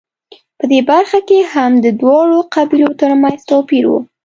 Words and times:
په 0.59 0.65
دې 0.71 0.79
برخه 0.91 1.19
کې 1.27 1.39
هم 1.53 1.71
د 1.85 1.87
دواړو 2.01 2.37
قبیلو 2.55 2.89
ترمنځ 3.01 3.39
توپیر 3.49 3.85
و 3.87 3.91